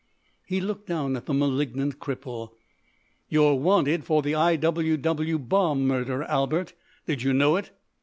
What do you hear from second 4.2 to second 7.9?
the I. W. W. bomb murder, Albert. Did you know it?"